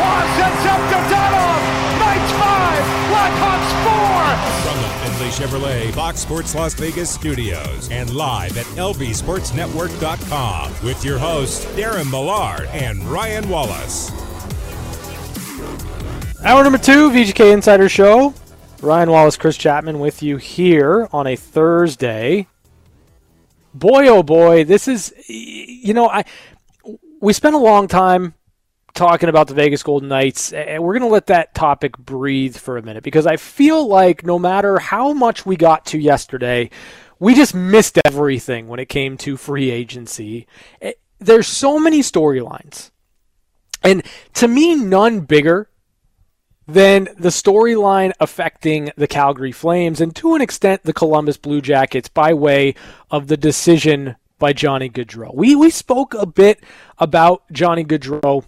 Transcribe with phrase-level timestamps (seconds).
[0.00, 1.60] Watt sets up Dadonov.
[2.00, 2.80] Knights five,
[3.12, 4.24] Blackhawks four.
[4.64, 11.18] From the Findlay Chevrolet Fox Sports Las Vegas studios and live at lvsportsnetwork.com with your
[11.18, 14.10] hosts Darren Millard and Ryan Wallace.
[16.42, 18.32] Hour number two, VGK Insider Show.
[18.80, 22.46] Ryan Wallace, Chris Chapman with you here on a Thursday.
[23.74, 26.24] Boy, oh boy, this is, you know, I
[27.20, 28.32] we spent a long time
[28.94, 32.76] talking about the Vegas Golden Knights, and we're going to let that topic breathe for
[32.76, 36.70] a minute because I feel like no matter how much we got to yesterday,
[37.18, 40.46] we just missed everything when it came to free agency.
[41.18, 42.90] There's so many storylines.
[43.82, 44.02] And
[44.34, 45.70] to me, none bigger
[46.66, 52.08] than the storyline affecting the Calgary Flames and to an extent the Columbus Blue Jackets
[52.08, 52.74] by way
[53.10, 55.34] of the decision by Johnny Gaudreau.
[55.34, 56.64] We we spoke a bit
[56.98, 58.44] about Johnny Gaudreau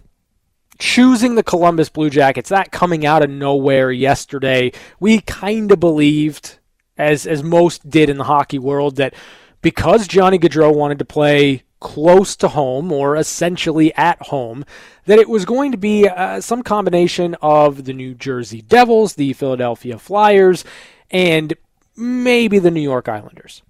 [0.77, 2.49] choosing the Columbus Blue Jackets.
[2.49, 4.71] That coming out of nowhere yesterday.
[4.99, 6.59] We kind of believed,
[6.97, 9.13] as as most did in the hockey world, that
[9.61, 14.63] because Johnny Gaudreau wanted to play close to home or essentially at home,
[15.05, 19.33] that it was going to be uh, some combination of the New Jersey Devils, the
[19.33, 20.63] Philadelphia Flyers,
[21.11, 21.53] and
[21.95, 23.61] maybe the New York Islanders.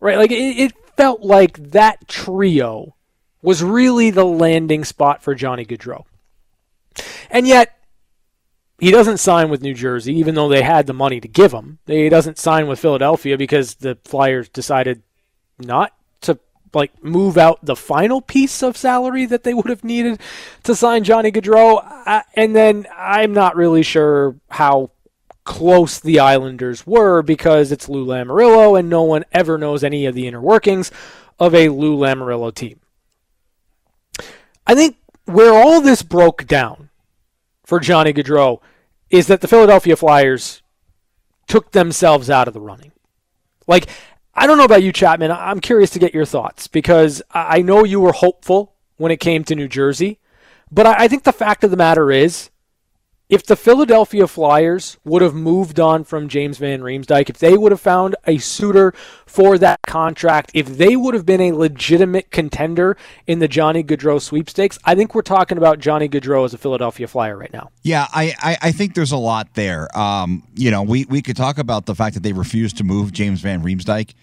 [0.00, 0.18] Right?
[0.18, 2.94] Like it, it felt like that trio
[3.42, 6.04] was really the landing spot for Johnny Gaudreau.
[7.30, 7.76] And yet,
[8.78, 11.78] he doesn't sign with New Jersey, even though they had the money to give him.
[11.86, 15.02] He doesn't sign with Philadelphia because the Flyers decided
[15.58, 16.38] not to
[16.74, 20.20] like move out the final piece of salary that they would have needed
[20.64, 21.82] to sign Johnny Gaudreau.
[22.06, 24.90] Uh, and then I'm not really sure how
[25.44, 30.14] close the Islanders were because it's Lou Lamoriello and no one ever knows any of
[30.14, 30.90] the inner workings
[31.38, 32.80] of a Lou Lamoriello team.
[34.66, 36.85] I think where all this broke down
[37.66, 38.60] for Johnny Gaudreau
[39.10, 40.62] is that the Philadelphia Flyers
[41.48, 42.92] took themselves out of the running.
[43.66, 43.88] Like,
[44.34, 45.32] I don't know about you, Chapman.
[45.32, 49.42] I'm curious to get your thoughts because I know you were hopeful when it came
[49.44, 50.20] to New Jersey,
[50.70, 52.50] but I think the fact of the matter is
[53.28, 57.72] if the Philadelphia Flyers would have moved on from James Van Riemsdyk, if they would
[57.72, 58.92] have found a suitor
[59.26, 64.20] for that contract, if they would have been a legitimate contender in the Johnny Gaudreau
[64.20, 67.70] sweepstakes, I think we're talking about Johnny Gaudreau as a Philadelphia Flyer right now.
[67.82, 69.88] Yeah, I, I, I think there's a lot there.
[69.98, 73.12] Um, you know, we, we could talk about the fact that they refused to move
[73.12, 74.14] James Van Riemsdyk,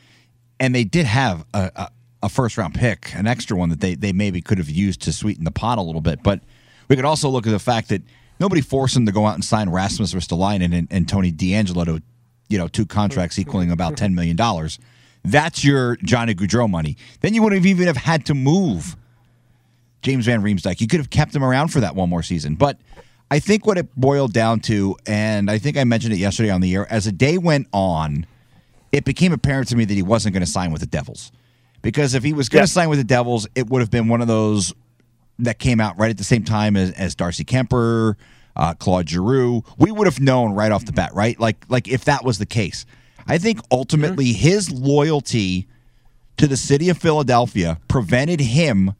[0.62, 1.90] and they did have a, a,
[2.24, 5.12] a first round pick, an extra one that they, they maybe could have used to
[5.12, 6.24] sweeten the pot a little bit.
[6.24, 6.40] But
[6.88, 8.02] we could also look at the fact that–
[8.40, 12.02] nobody forced him to go out and sign Rasmus Ristolainen and, and Tony DeAngelo to,
[12.50, 14.38] you know, two contracts equaling about $10 million.
[15.24, 16.98] That's your Johnny Gaudreau money.
[17.22, 18.98] Then you wouldn't have even have had to move
[20.02, 20.82] James Van Riemsdyk.
[20.82, 22.56] You could have kept him around for that one more season.
[22.56, 22.78] But
[23.32, 26.62] I think what it boiled down to, and I think I mentioned it yesterday on
[26.62, 28.26] the air, as the day went on,
[28.92, 31.32] it became apparent to me that he wasn't going to sign with the Devils.
[31.82, 34.22] Because if he was going to sign with the Devils, it would have been one
[34.22, 34.74] of those
[35.44, 38.16] that came out right at the same time as, as Darcy Kuemper,
[38.56, 39.64] uh, Claude Giroux.
[39.78, 41.40] We would have known right off the bat, right?
[41.40, 42.86] Like like if that was the case.
[43.28, 44.40] I think ultimately mm-hmm.
[44.40, 45.68] his loyalty
[46.38, 48.94] to the city of Philadelphia prevented him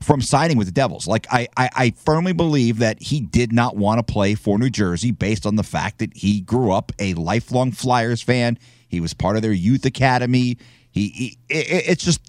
[0.00, 1.06] from signing with the Devils.
[1.06, 4.70] Like I, I, I firmly believe that he did not want to play for New
[4.70, 8.58] Jersey based on the fact that he grew up a lifelong Flyers fan.
[8.88, 10.56] He was part of their youth academy.
[10.90, 12.20] He, he it, it's just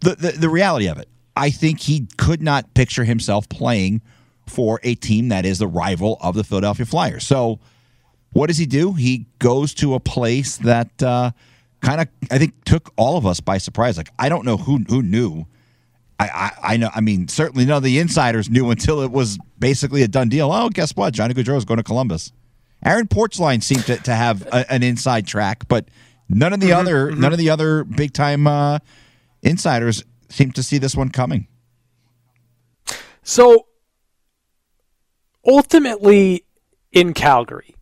[0.00, 1.08] the, the the reality of it.
[1.36, 4.00] I think he could not picture himself playing
[4.46, 7.26] for a team that is the rival of the Philadelphia Flyers.
[7.26, 7.60] So,
[8.32, 8.92] what does he do?
[8.94, 11.32] He goes to a place that uh,
[11.80, 13.96] kind of, I think, took all of us by surprise.
[13.96, 15.46] Like, I don't know who who knew.
[16.18, 16.90] I, I, I know.
[16.94, 20.50] I mean, certainly none of the insiders knew until it was basically a done deal.
[20.50, 21.12] Oh, guess what?
[21.12, 22.32] Johnny Gaudreau is going to Columbus.
[22.84, 25.88] Aaron Portzline seemed to, to have a, an inside track, but
[26.28, 27.20] none of the mm-hmm, other mm-hmm.
[27.20, 28.78] none of the other big time uh,
[29.42, 31.48] insiders seem to see this one coming.
[33.22, 33.66] So
[35.44, 36.44] ultimately,
[36.92, 37.76] in Calgary,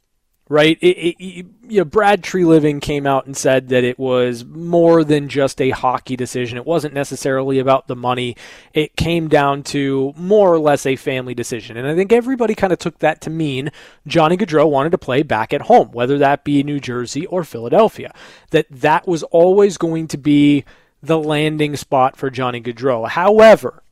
[0.49, 0.79] right?
[0.81, 5.29] It, it, you know, Brad Treliving came out and said that it was more than
[5.29, 6.59] just a hockey decision.
[6.59, 8.37] It wasn't necessarily about the money.
[8.73, 11.77] It came down to more or less a family decision.
[11.77, 13.71] And I think everybody kind of took that to mean
[14.07, 18.13] Johnny Gaudreau wanted to play back at home, whether that be New Jersey or Philadelphia.
[18.51, 20.65] That that was always going to be
[21.07, 23.09] the landing spot for Johnny Gaudreau.
[23.09, 23.83] However,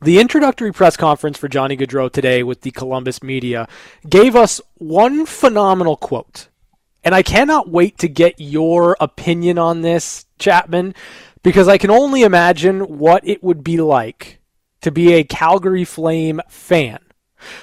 [0.00, 3.66] the introductory press conference for Johnny Gaudreau today with the Columbus media
[4.08, 6.48] gave us one phenomenal quote.
[7.02, 10.94] And I cannot wait to get your opinion on this, Chapman,
[11.42, 14.40] because I can only imagine what it would be like
[14.82, 16.98] to be a Calgary Flame fan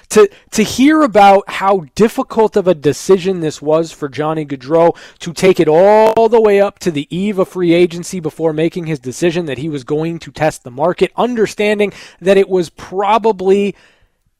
[0.09, 5.33] to to hear about how difficult of a decision this was for Johnny Gaudreau to
[5.33, 8.99] take it all the way up to the eve of free agency before making his
[8.99, 13.75] decision that he was going to test the market, understanding that it was probably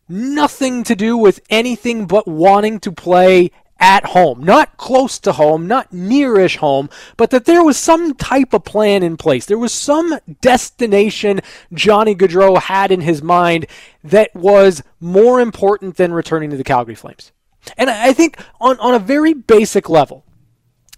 [0.10, 5.68] nothing to do with anything but wanting to play at home, not close to home,
[5.68, 9.46] not nearish home, but that there was some type of plan in place.
[9.46, 11.42] There was some destination
[11.74, 13.66] Johnny Gaudreau had in his mind
[14.04, 17.32] that was more important than returning to the Calgary Flames.
[17.78, 20.24] And I think on, on a very basic level,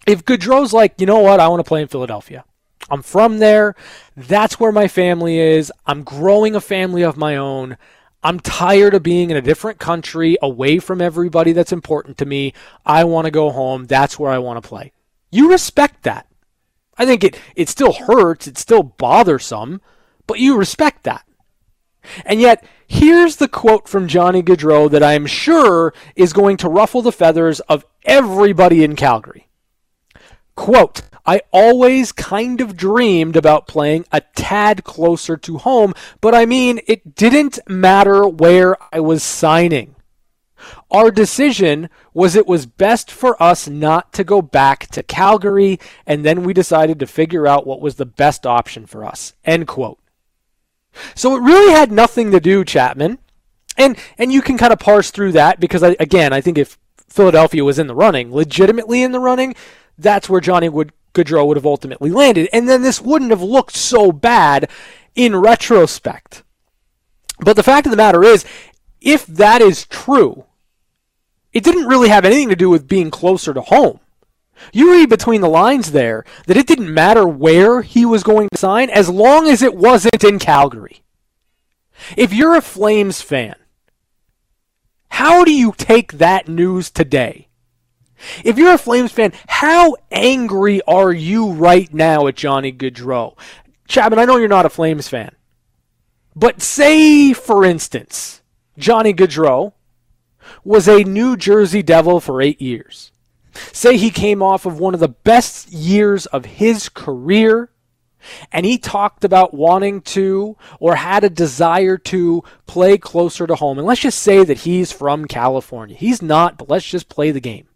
[0.05, 2.45] if Gaudreau's like, you know what, I want to play in Philadelphia.
[2.89, 3.75] I'm from there.
[4.15, 5.71] That's where my family is.
[5.87, 7.77] I'm growing a family of my own.
[8.25, 12.53] I'm tired of being in a different country, away from everybody that's important to me.
[12.83, 13.85] I want to go home.
[13.85, 14.93] That's where I want to play.
[15.29, 16.25] You respect that.
[16.97, 19.79] I think it, it still hurts, it's still bothersome,
[20.25, 21.23] but you respect that.
[22.25, 27.03] And yet, here's the quote from Johnny Gaudreau that I'm sure is going to ruffle
[27.03, 29.44] the feathers of everybody in Calgary.
[30.55, 36.45] Quote, I always kind of dreamed about playing a tad closer to home, but I
[36.45, 39.95] mean, it didn't matter where I was signing.
[40.91, 46.23] Our decision was it was best for us not to go back to Calgary, and
[46.23, 49.33] then we decided to figure out what was the best option for us.
[49.43, 49.99] End quote.
[51.13, 53.19] So it really had nothing to do, Chapman.
[53.77, 56.77] And and you can kind of parse through that because I, again, I think if
[57.09, 59.55] Philadelphia was in the running, legitimately in the running,
[59.97, 62.49] that's where Johnny would Gaudreau would have ultimately landed.
[62.53, 64.69] And then this wouldn't have looked so bad
[65.15, 66.43] in retrospect.
[67.39, 68.45] But the fact of the matter is,
[69.01, 70.45] if that is true,
[71.53, 73.99] it didn't really have anything to do with being closer to home.
[74.71, 78.57] You read between the lines there that it didn't matter where he was going to
[78.57, 81.01] sign as long as it wasn't in Calgary.
[82.17, 83.55] If you're a Flames fan,
[85.09, 87.47] how do you take that news today?
[88.43, 93.37] If you're a Flames fan, how angry are you right now at Johnny Gaudreau?
[93.87, 95.35] Chapman, I know you're not a Flames fan,
[96.35, 98.41] but say, for instance,
[98.77, 99.73] Johnny Gaudreau
[100.63, 103.11] was a New Jersey Devil for eight years.
[103.71, 107.69] Say he came off of one of the best years of his career
[108.51, 113.77] and he talked about wanting to or had a desire to play closer to home.
[113.77, 115.95] And let's just say that he's from California.
[115.95, 117.67] He's not, but let's just play the game.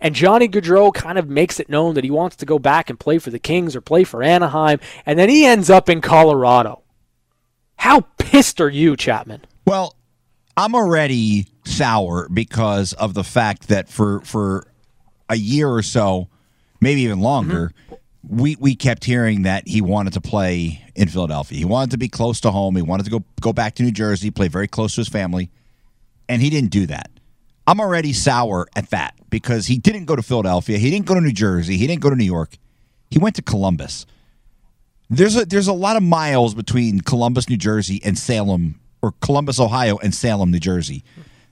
[0.00, 2.98] And Johnny Gaudreau kind of makes it known that he wants to go back and
[2.98, 6.82] play for the Kings or play for Anaheim, and then he ends up in Colorado.
[7.76, 9.42] How pissed are you, Chapman?
[9.66, 9.96] Well,
[10.56, 14.66] I'm already sour because of the fact that for for
[15.28, 16.28] a year or so,
[16.80, 18.36] maybe even longer, mm-hmm.
[18.36, 21.58] we we kept hearing that he wanted to play in Philadelphia.
[21.58, 22.76] He wanted to be close to home.
[22.76, 25.50] He wanted to go go back to New Jersey, play very close to his family,
[26.28, 27.10] and he didn't do that.
[27.66, 30.78] I'm already sour at that because he didn't go to Philadelphia.
[30.78, 31.76] He didn't go to New Jersey.
[31.76, 32.56] He didn't go to New York.
[33.10, 34.06] He went to Columbus.
[35.10, 39.60] There's a there's a lot of miles between Columbus, New Jersey, and Salem, or Columbus,
[39.60, 41.04] Ohio, and Salem, New Jersey.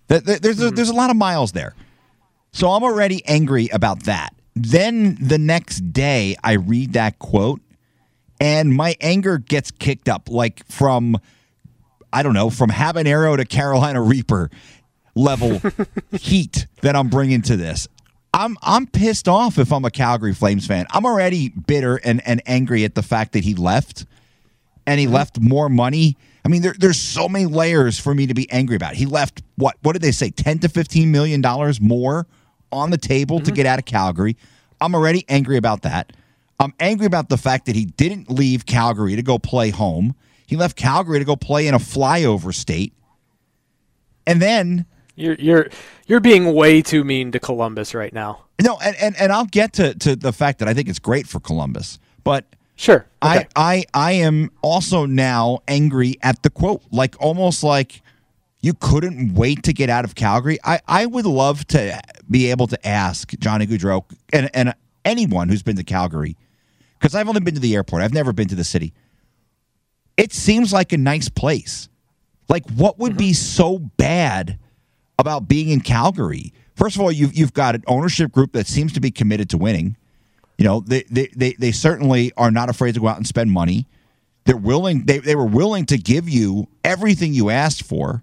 [0.08, 0.74] There's a, mm-hmm.
[0.74, 1.74] there's a lot of miles there.
[2.52, 4.30] So I'm already angry about that.
[4.56, 7.60] Then the next day, I read that quote,
[8.40, 11.18] and my anger gets kicked up like from
[12.12, 14.50] I don't know, from habanero to Carolina Reaper
[15.14, 15.60] level
[16.12, 17.88] heat that I'm bringing to this.
[18.32, 20.86] I'm I'm pissed off if I'm a Calgary Flames fan.
[20.90, 24.06] I'm already bitter and, and angry at the fact that he left
[24.86, 25.14] and he mm-hmm.
[25.14, 26.16] left more money.
[26.44, 28.94] I mean, there, there's so many layers for me to be angry about.
[28.94, 30.30] He left what what did they say?
[30.30, 32.26] Ten to fifteen million dollars more
[32.72, 33.46] on the table mm-hmm.
[33.46, 34.36] to get out of Calgary.
[34.80, 36.12] I'm already angry about that.
[36.58, 40.14] I'm angry about the fact that he didn't leave Calgary to go play home.
[40.46, 42.92] He left Calgary to go play in a flyover state.
[44.26, 44.86] And then
[45.16, 45.68] you're you're
[46.06, 48.44] you're being way too mean to Columbus right now.
[48.62, 51.26] No, and, and, and I'll get to, to the fact that I think it's great
[51.26, 51.98] for Columbus.
[52.24, 52.44] But
[52.76, 53.06] sure.
[53.22, 53.46] Okay.
[53.46, 56.82] I, I I am also now angry at the quote.
[56.90, 58.02] Like almost like
[58.60, 60.58] you couldn't wait to get out of Calgary.
[60.64, 61.98] I, I would love to
[62.28, 64.74] be able to ask Johnny Gaudreau and, and
[65.04, 66.36] anyone who's been to Calgary,
[66.98, 68.92] because I've only been to the airport, I've never been to the city.
[70.18, 71.88] It seems like a nice place.
[72.50, 73.18] Like, what would mm-hmm.
[73.18, 74.58] be so bad
[75.20, 76.52] about being in Calgary?
[76.74, 79.58] First of all, you've, you've got an ownership group that seems to be committed to
[79.58, 79.96] winning.
[80.58, 83.50] You know, they, they, they, they certainly are not afraid to go out and spend
[83.50, 83.86] money.
[84.44, 88.22] They're willing, they, they were willing to give you everything you asked for.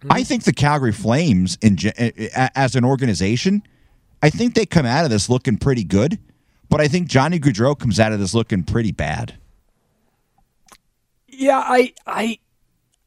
[0.00, 0.12] Mm-hmm.
[0.12, 3.62] I think the Calgary Flames, in, eh, eh, as an organization,
[4.22, 6.18] I think they come out of this looking pretty good,
[6.68, 9.38] but I think Johnny Gaudreau comes out of this looking pretty bad.
[11.28, 12.38] Yeah, I, I,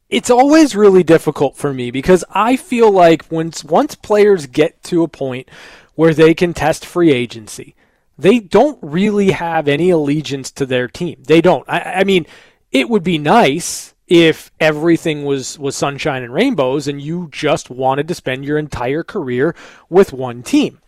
[0.09, 5.03] it's always really difficult for me because I feel like once once players get to
[5.03, 5.49] a point
[5.95, 7.75] where they can test free agency,
[8.17, 11.23] they don't really have any allegiance to their team.
[11.27, 11.67] They don't.
[11.69, 12.25] I, I mean,
[12.71, 18.07] it would be nice if everything was was sunshine and rainbows and you just wanted
[18.07, 19.55] to spend your entire career
[19.89, 20.81] with one team.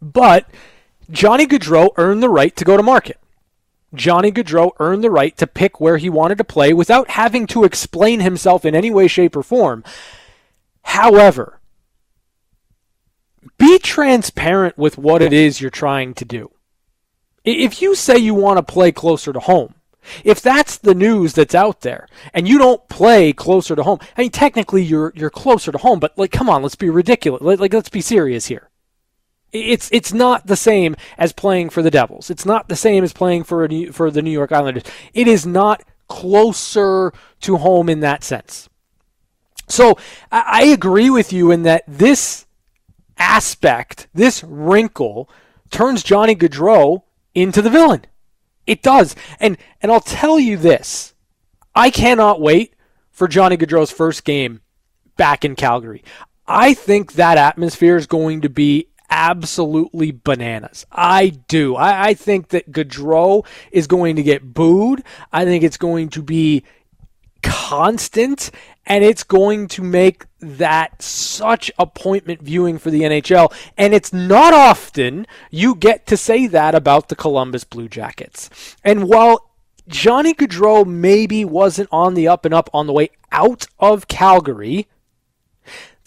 [0.00, 0.48] But
[1.10, 3.18] Johnny Gaudreau earned the right to go to market.
[3.94, 7.64] Johnny Gaudreau earned the right to pick where he wanted to play without having to
[7.64, 9.82] explain himself in any way, shape, or form.
[10.82, 11.60] However,
[13.58, 16.50] be transparent with what it is you're trying to do.
[17.44, 19.74] If you say you want to play closer to home,
[20.24, 24.22] if that's the news that's out there, and you don't play closer to home, I
[24.22, 27.42] mean, technically you're you're closer to home, but like, come on, let's be ridiculous.
[27.42, 28.67] Like, let's be serious here.
[29.52, 32.30] It's it's not the same as playing for the Devils.
[32.30, 34.84] It's not the same as playing for a, for the New York Islanders.
[35.14, 38.68] It is not closer to home in that sense.
[39.68, 39.98] So
[40.30, 42.46] I, I agree with you in that this
[43.16, 45.30] aspect, this wrinkle,
[45.70, 47.02] turns Johnny Gaudreau
[47.34, 48.04] into the villain.
[48.66, 51.14] It does, and and I'll tell you this:
[51.74, 52.74] I cannot wait
[53.10, 54.60] for Johnny Gaudreau's first game
[55.16, 56.04] back in Calgary.
[56.46, 60.86] I think that atmosphere is going to be absolutely bananas.
[60.92, 61.76] I do.
[61.76, 65.02] I, I think that Gaudreau is going to get booed.
[65.32, 66.64] I think it's going to be
[67.42, 68.50] constant
[68.86, 73.52] and it's going to make that such appointment viewing for the NHL.
[73.76, 78.76] And it's not often you get to say that about the Columbus Blue Jackets.
[78.82, 79.50] And while
[79.88, 84.86] Johnny Gaudreau maybe wasn't on the up and up on the way out of Calgary,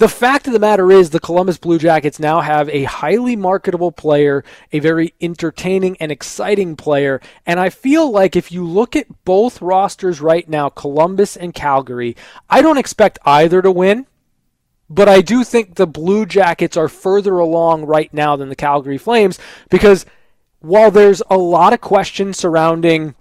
[0.01, 3.91] the fact of the matter is, the Columbus Blue Jackets now have a highly marketable
[3.91, 7.21] player, a very entertaining and exciting player.
[7.45, 12.15] And I feel like if you look at both rosters right now, Columbus and Calgary,
[12.49, 14.07] I don't expect either to win.
[14.89, 18.97] But I do think the Blue Jackets are further along right now than the Calgary
[18.97, 19.37] Flames
[19.69, 20.07] because
[20.61, 23.13] while there's a lot of questions surrounding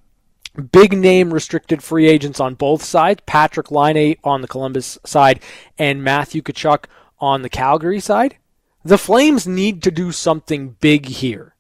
[0.73, 5.41] big name restricted free agents on both sides Patrik Laine on the Columbus side
[5.79, 6.85] and Matthew Tkachuk
[7.19, 8.37] on the Calgary side.
[8.85, 11.55] The Flames need to do something big here.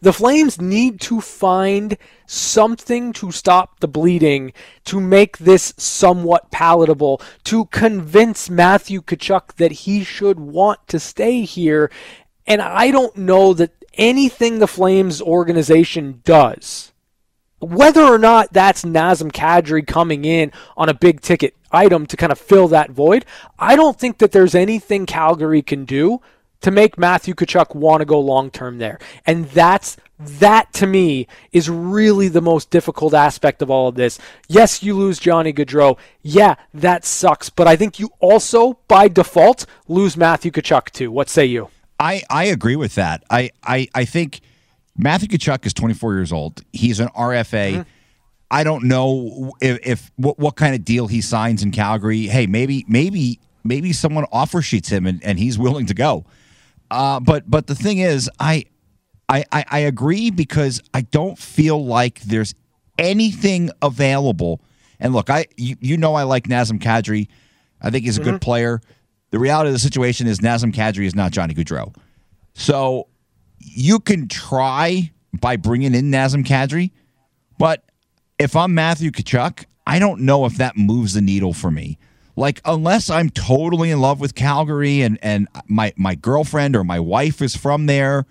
[0.00, 4.52] The Flames need to find something to stop the bleeding,
[4.84, 11.42] to make this somewhat palatable, to convince Matthew Tkachuk that he should want to stay
[11.42, 11.90] here.
[12.46, 16.93] And I don't know that anything the Flames organization does
[17.60, 22.32] whether or not that's Nazem Kadri coming in on a big ticket item to kind
[22.32, 23.24] of fill that void,
[23.58, 26.20] I don't think that there's anything Calgary can do
[26.60, 28.98] to make Matthew Tkachuk want to go long term there.
[29.26, 34.18] And that's that to me is really the most difficult aspect of all of this.
[34.48, 35.98] Yes, you lose Johnny Gaudreau.
[36.22, 37.50] Yeah, that sucks.
[37.50, 41.10] But I think you also, by default, lose Matthew Tkachuk too.
[41.10, 41.68] What say you?
[41.98, 43.24] I, I agree with that.
[43.30, 44.40] I, I, I think–
[44.96, 46.62] Matthew Tkachuk is 24 years old.
[46.72, 47.72] He's an RFA.
[47.72, 47.82] Mm-hmm.
[48.50, 52.26] I don't know if, if what, what, kind of deal he signs in Calgary.
[52.26, 56.24] Hey, maybe maybe maybe someone offer sheets him and, and he's willing to go.
[56.90, 58.66] Uh, but but the thing is, I,
[59.28, 62.54] I I agree because I don't feel like there's
[62.98, 64.60] anything available.
[65.00, 67.28] And look, I you, you know I like Nazem Kadri.
[67.80, 68.32] I think he's a mm-hmm.
[68.32, 68.80] good player.
[69.30, 71.94] The reality of the situation is Nazem Kadri is not Johnny Gaudreau.
[72.54, 73.08] So
[73.58, 76.90] you can try by bringing in Nazem Kadri,
[77.58, 77.84] but
[78.38, 81.98] if I'm Matthew Tkachuk, I don't know if that moves the needle for me.
[82.36, 86.98] Like unless I'm totally in love with Calgary and and my my girlfriend or my
[86.98, 88.26] wife is from there,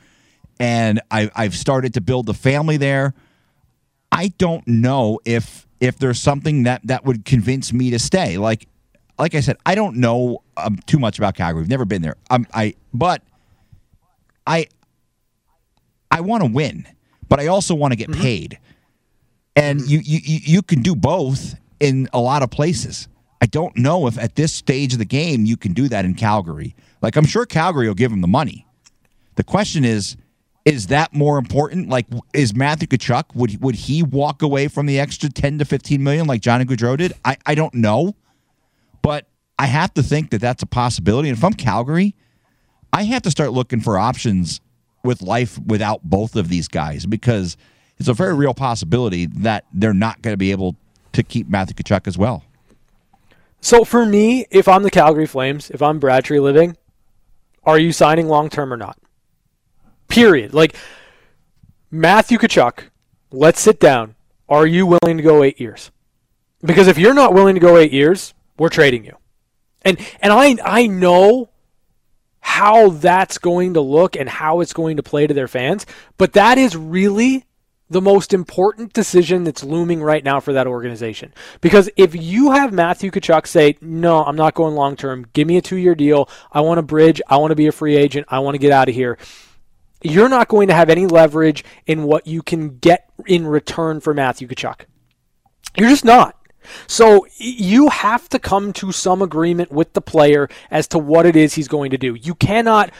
[0.59, 3.13] and I, I've started to build a family there.
[4.11, 8.37] I don't know if if there's something that that would convince me to stay.
[8.37, 8.67] Like
[9.17, 11.61] like I said, I don't know um, too much about Calgary.
[11.61, 12.15] We've never been there.
[12.29, 13.21] Um, I but
[14.45, 14.67] I
[16.13, 16.87] I want to win,
[17.27, 18.21] but I also want to get mm-hmm.
[18.21, 18.59] paid.
[19.55, 23.07] And you, you you can do both in a lot of places.
[23.41, 26.13] I don't know if at this stage of the game you can do that in
[26.13, 26.75] Calgary.
[27.01, 28.65] Like I'm sure Calgary will give him the money.
[29.35, 30.15] The question is,
[30.65, 31.89] is that more important?
[31.89, 36.03] Like, is Matthew Tkachuk would would he walk away from the extra ten to fifteen
[36.03, 37.13] million like Johnny Gaudreau did?
[37.25, 38.15] I I don't know,
[39.01, 39.27] but
[39.57, 41.29] I have to think that that's a possibility.
[41.29, 42.15] And if I'm Calgary,
[42.91, 44.61] I have to start looking for options
[45.03, 47.57] with life without both of these guys because
[47.97, 50.75] it's a very real possibility that they're not going to be able
[51.11, 52.43] to keep Matthew Tkachuk as well.
[53.59, 56.77] So for me, if I'm the Calgary Flames, if I'm Brad Living,
[57.65, 58.97] are you signing long term or not?
[60.07, 60.53] Period.
[60.53, 60.75] Like
[61.91, 62.89] Matthew Tkachuk,
[63.31, 64.15] let's sit down.
[64.47, 65.91] Are you willing to go eight years?
[66.61, 69.17] Because if you're not willing to go eight years, we're trading you.
[69.81, 71.49] And and I I know
[72.45, 75.85] how that's going to look and how it's going to play to their fans,
[76.17, 77.45] but that is really
[77.89, 81.33] the most important decision that's looming right now for that organization.
[81.61, 85.55] Because if you have Matthew Tkachuk say, no, I'm not going long term, give me
[85.55, 88.27] a two year deal, I want to bridge, I want to be a free agent,
[88.29, 89.17] I want to get out of here,
[90.01, 94.13] you're not going to have any leverage in what you can get in return for
[94.13, 94.81] Matthew Tkachuk.
[95.77, 96.35] You're just not.
[96.87, 101.35] So you have to come to some agreement with the player as to what it
[101.35, 102.15] is he's going to do.
[102.15, 102.91] You cannot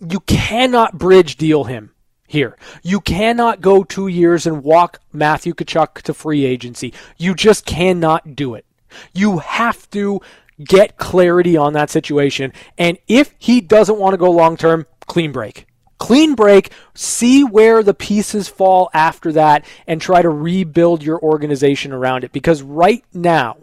[0.00, 1.92] you cannot bridge deal him
[2.26, 2.56] here.
[2.82, 6.92] You cannot go two years and walk Matthew Tkachuk to free agency.
[7.18, 8.66] You just cannot do it.
[9.12, 10.20] You have to
[10.62, 12.52] get clarity on that situation.
[12.78, 15.66] And if he doesn't want to go long term, clean break.
[16.02, 21.92] Clean break, see where the pieces fall after that, and try to rebuild your organization
[21.92, 22.32] around it.
[22.32, 23.58] Because right now,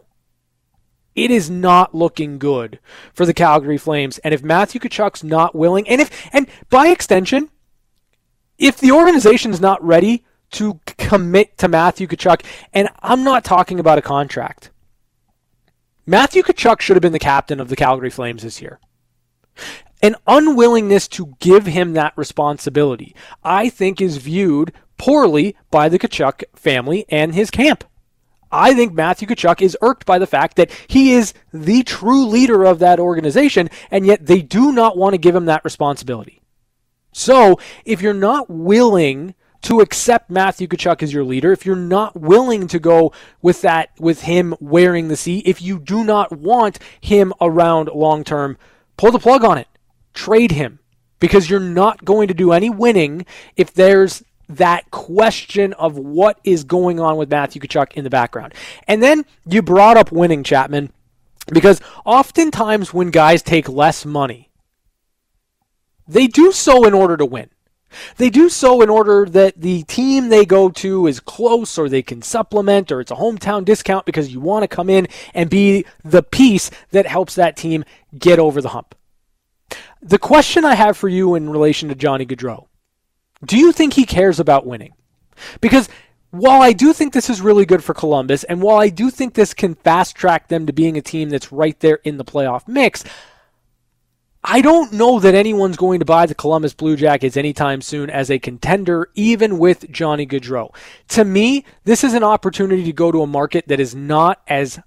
[1.16, 2.80] it is not looking good
[3.12, 4.20] for the Calgary Flames.
[4.20, 7.50] And if Matthew Tkachuk's not willing, and if and by extension,
[8.58, 13.82] if the organization is not ready to commit to Matthew Tkachuk, and I'm not talking
[13.82, 14.72] about a contract,
[16.06, 18.80] Matthew Tkachuk should have been the captain of the Calgary Flames this year.
[20.02, 26.44] An unwillingness to give him that responsibility, I think, is viewed poorly by the Tkachuk
[26.56, 27.84] family and his camp.
[28.52, 32.64] I think Matthew Tkachuk is irked by the fact that he is the true leader
[32.64, 36.42] of that organization, and yet they do not want to give him that responsibility.
[37.12, 42.20] So if you're not willing to accept Matthew Tkachuk as your leader, if you're not
[42.20, 46.80] willing to go with that, with him wearing the C, if you do not want
[47.02, 48.58] him around long term,
[48.96, 49.68] pull the plug on it.
[50.20, 50.80] Trade him
[51.22, 56.66] because you're not going to do any winning if there's that question of what is
[56.66, 58.54] going on with Matthew Tkachuk in the background.
[58.86, 60.92] And then you brought up winning, Chapman,
[61.48, 64.50] because oftentimes when guys take less money,
[66.06, 67.50] they do so in order to win.
[68.18, 72.02] They do so in order that the team they go to is close or they
[72.02, 75.86] can supplement or it's a hometown discount because you want to come in and be
[76.04, 77.86] the piece that helps that team
[78.18, 78.96] get over the hump.
[80.02, 82.68] The question I have for you in relation to Johnny Gaudreau
[83.46, 84.94] do you think he cares about winning?
[85.62, 85.88] Because
[86.32, 89.34] while I do think this is really good for Columbus, and while I do think
[89.34, 92.68] this can fast track them to being a team that's right there in the playoff
[92.68, 93.04] mix,
[94.44, 98.30] I don't know that anyone's going to buy the Columbus Blue Jackets anytime soon as
[98.30, 100.74] a contender, even with Johnny Gaudreau.
[101.10, 104.80] To me, this is an opportunity to go to a market that is not as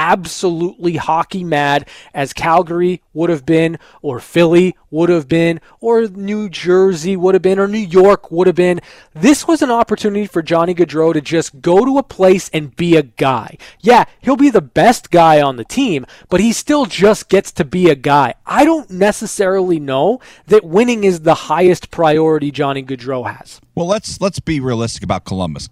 [0.00, 6.48] absolutely hockey mad as Calgary would have been, or Philly would have been, or New
[6.48, 8.80] Jersey would have been, or New York would have been.
[9.12, 12.96] This was an opportunity for Johnny Gaudreau to just go to a place and be
[12.96, 13.58] a guy.
[13.80, 17.64] Yeah, he'll be the best guy on the team, but he still just gets to
[17.66, 18.34] be a guy.
[18.46, 23.60] I don't necessarily know that winning is the highest priority Johnny Gaudreau has.
[23.74, 25.68] Well, let's let's be realistic about Columbus.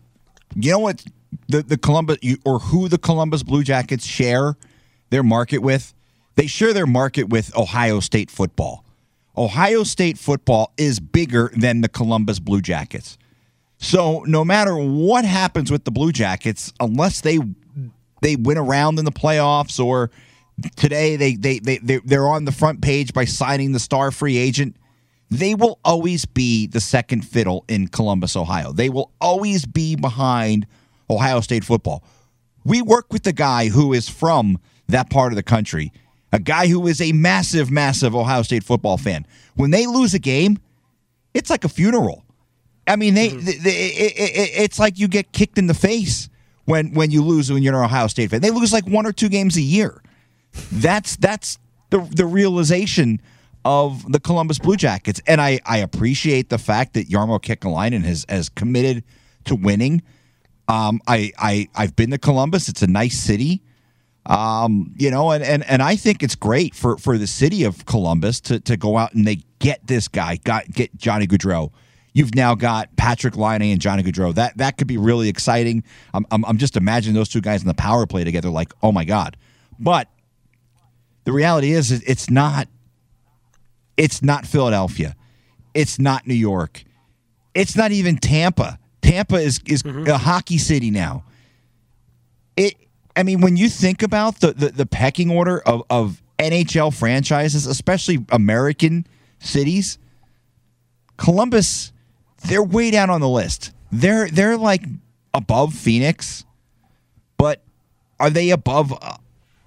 [0.54, 1.02] You know what
[1.48, 4.56] the the Columbus or who the Columbus Blue Jackets share
[5.10, 5.94] their market with?
[6.36, 8.84] They share their market with Ohio State football.
[9.36, 13.18] Ohio State football is bigger than the Columbus Blue Jackets.
[13.78, 17.38] So no matter what happens with the Blue Jackets, unless they
[18.20, 20.10] they win around in the playoffs or
[20.76, 24.76] today they they they they're on the front page by signing the star free agent,
[25.30, 28.72] they will always be the second fiddle in Columbus, Ohio.
[28.72, 30.66] They will always be behind
[31.10, 32.02] Ohio State football.
[32.64, 35.92] We work with the guy who is from that part of the country,
[36.32, 39.26] a guy who is a massive, massive Ohio State football fan.
[39.54, 40.58] When they lose a game,
[41.34, 42.24] it's like a funeral.
[42.86, 43.44] I mean, they, mm-hmm.
[43.44, 46.28] they, they it, it, it's like you get kicked in the face
[46.64, 48.40] when when you lose when you're an Ohio State fan.
[48.40, 50.02] They lose like one or two games a year.
[50.72, 51.58] That's that's
[51.90, 53.20] the the realization
[53.64, 58.24] of the Columbus Blue Jackets, and I I appreciate the fact that Jarmo Kekalainen has
[58.28, 59.04] has committed
[59.44, 60.02] to winning.
[60.68, 62.68] Um, I, I, I've been to Columbus.
[62.68, 63.62] It's a nice city.
[64.26, 67.86] Um, you know, and, and and I think it's great for for the city of
[67.86, 71.72] Columbus to to go out and they get this guy, got get Johnny Gaudreau.
[72.12, 74.34] You've now got Patrik Laine and Johnny Gaudreau.
[74.34, 75.82] That that could be really exciting.
[76.12, 78.92] I'm, I'm I'm just imagining those two guys in the power play together, like oh
[78.92, 79.38] my god.
[79.78, 80.08] But
[81.24, 82.68] the reality is, it's not.
[83.96, 85.16] It's not Philadelphia.
[85.74, 86.84] It's not New York.
[87.54, 88.78] It's not even Tampa.
[89.02, 90.08] Tampa is is mm-hmm.
[90.08, 91.24] a hockey city now.
[92.56, 92.74] It.
[93.16, 97.66] I mean, when you think about the the, the pecking order of, of NHL franchises,
[97.66, 99.06] especially American
[99.40, 99.98] cities,
[101.16, 101.92] Columbus,
[102.46, 103.72] they're way down on the list.
[103.90, 104.82] They're they're like
[105.34, 106.44] above Phoenix,
[107.36, 107.62] but
[108.20, 109.16] are they above uh,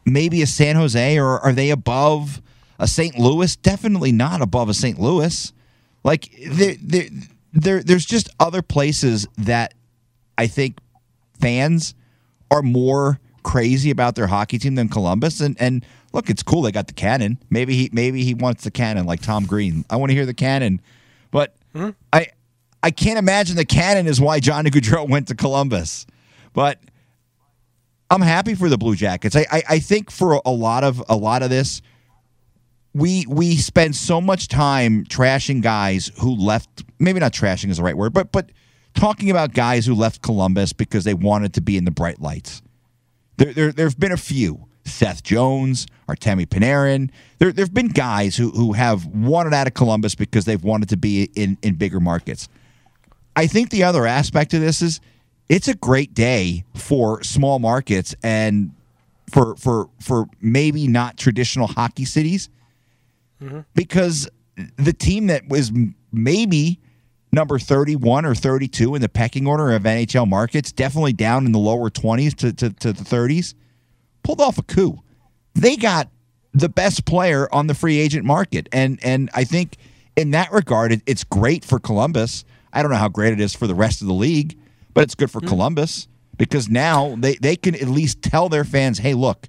[0.06, 2.42] maybe a San Jose or are they above
[2.80, 3.18] a St.
[3.18, 3.56] Louis?
[3.56, 5.00] Definitely not above a St.
[5.00, 5.54] Louis.
[6.04, 7.06] Like there, there,
[7.54, 9.74] there, there's just other places that
[10.38, 10.78] I think
[11.40, 11.94] fans
[12.50, 15.42] are more crazy about their hockey team than Columbus.
[15.42, 17.38] And and look, it's cool they got the cannon.
[17.50, 19.86] Maybe he maybe he wants the cannon like Tom Green.
[19.90, 20.82] I want to hear the cannon,
[21.32, 21.90] but hmm?
[22.14, 22.28] I
[22.84, 26.06] I can't imagine the cannon is why Johnny Gaudreau went to Columbus.
[26.54, 26.80] But
[28.10, 29.36] I'm happy for the Blue Jackets.
[29.36, 31.82] I, I, I think for a lot of a lot of this,
[32.94, 36.84] we we spend so much time trashing guys who left.
[37.00, 38.52] Maybe not trashing is the right word, but but
[38.94, 42.62] talking about guys who left Columbus because they wanted to be in the bright lights.
[43.38, 44.68] There there there've been a few.
[44.84, 47.12] Seth Jones, Artemi Panarin.
[47.38, 50.98] There there've been guys who who have wanted out of Columbus because they've wanted to
[50.98, 52.50] be in in bigger markets.
[53.36, 55.00] I think the other aspect of this is
[55.48, 58.72] it's a great day for small markets and
[59.30, 62.50] for for for maybe not traditional hockey cities
[63.42, 63.60] mm-hmm.
[63.76, 64.30] because
[64.78, 65.72] the team that was
[66.12, 66.80] maybe
[67.32, 71.60] number 31 or 32 in the pecking order of NHL markets, definitely down in the
[71.60, 73.54] lower 20s to, to, to the 30s,
[74.24, 75.00] pulled off a coup.
[75.56, 76.10] They got
[76.54, 78.68] the best player on the free agent market.
[78.72, 79.78] And and I think
[80.16, 82.44] in that regard, it, it's great for Columbus.
[82.74, 84.58] I don't know how great it is for the rest of the league,
[84.94, 85.50] but it's good for mm-hmm.
[85.50, 89.48] Columbus because now they, they can at least tell their fans, hey, look,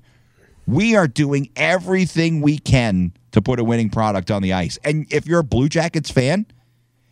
[0.66, 4.78] we are doing everything we can to put a winning product on the ice.
[4.84, 6.46] And if you're a Blue Jackets fan,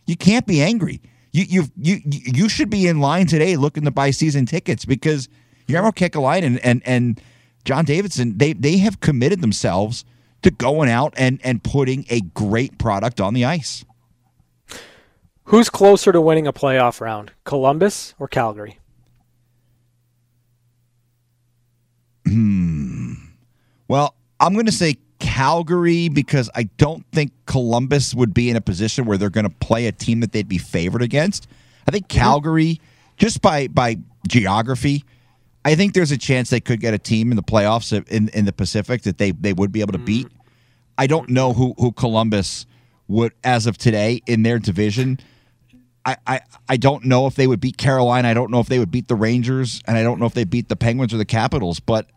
[0.05, 1.01] you can't be angry.
[1.31, 5.29] You you you you should be in line today looking to buy season tickets because
[5.67, 7.21] Jarmo Kekalainen and, and and
[7.63, 10.03] John Davidson they they have committed themselves
[10.41, 13.85] to going out and and putting a great product on the ice.
[15.45, 18.79] Who's closer to winning a playoff round, Columbus or Calgary?
[22.25, 23.13] Hmm.
[23.87, 28.61] Well, I'm going to say Calgary because I don't think Columbus would be in a
[28.61, 31.47] position where they're going to play a team that they'd be favored against.
[31.87, 32.19] I think mm-hmm.
[32.19, 32.81] Calgary,
[33.17, 35.05] just by by geography,
[35.63, 38.45] I think there's a chance they could get a team in the playoffs in in
[38.45, 40.27] the Pacific that they they would be able to beat.
[40.97, 42.65] I don't know who who Columbus
[43.07, 45.19] would as of today in their division.
[46.03, 48.27] I, I, I don't know if they would beat Carolina.
[48.27, 50.45] I don't know if they would beat the Rangers, and I don't know if they
[50.45, 51.79] beat the Penguins or the Capitals.
[51.79, 52.09] But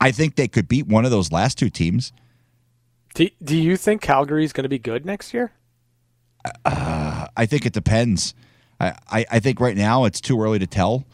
[0.00, 2.12] I think they could beat one of those last two teams.
[3.14, 5.52] Do, do you think Calgary is going to be good next year?
[6.64, 8.34] Uh, I think it depends.
[8.78, 11.04] I, I, I, think right now it's too early to tell.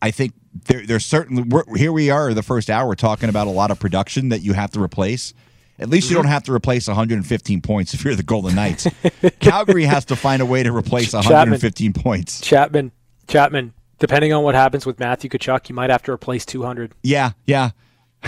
[0.00, 0.32] I think
[0.66, 1.44] there, there's certainly
[1.76, 4.70] here we are the first hour talking about a lot of production that you have
[4.72, 5.34] to replace.
[5.78, 8.86] At least you don't have to replace 115 points if you're the Golden Knights.
[9.40, 12.40] Calgary has to find a way to replace 115 Chapman, points.
[12.40, 12.92] Chapman,
[13.26, 13.72] Chapman.
[13.98, 16.94] Depending on what happens with Matthew Tkachuk, you might have to replace 200.
[17.02, 17.70] Yeah, yeah.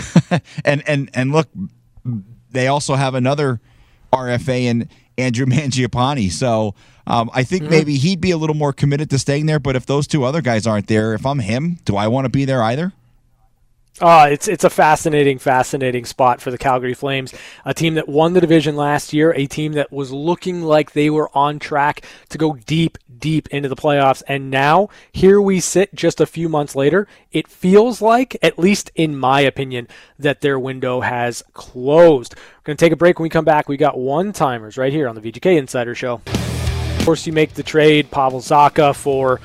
[0.65, 1.47] and and and look,
[2.51, 3.59] they also have another
[4.13, 6.31] RFA in Andrew Mangiapane.
[6.31, 7.71] So um, I think mm-hmm.
[7.71, 9.59] maybe he'd be a little more committed to staying there.
[9.59, 12.29] But if those two other guys aren't there, if I'm him, do I want to
[12.29, 12.93] be there either?
[13.99, 17.33] Uh, it's it's a fascinating, fascinating spot for the Calgary Flames,
[17.65, 21.09] a team that won the division last year, a team that was looking like they
[21.09, 25.95] were on track to go deep, deep into the playoffs, and now here we sit
[25.95, 27.07] just a few months later.
[27.31, 29.87] It feels like, at least in my opinion,
[30.19, 32.35] that their window has closed.
[32.35, 33.17] We're gonna take a break.
[33.17, 36.21] When we come back, we got one timers right here on the VGK Insider Show.
[36.27, 39.41] Of course, you make the trade, Pavel Zacha for